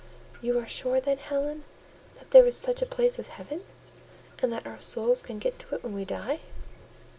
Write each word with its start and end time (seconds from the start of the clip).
"You 0.41 0.57
are 0.57 0.65
sure, 0.65 0.99
then, 0.99 1.19
Helen, 1.19 1.63
that 2.15 2.31
there 2.31 2.43
is 2.47 2.57
such 2.57 2.81
a 2.81 2.87
place 2.87 3.19
as 3.19 3.27
heaven, 3.27 3.63
and 4.41 4.51
that 4.51 4.65
our 4.65 4.79
souls 4.79 5.21
can 5.21 5.37
get 5.37 5.59
to 5.59 5.75
it 5.75 5.83
when 5.83 5.93
we 5.93 6.05
die?" 6.05 6.39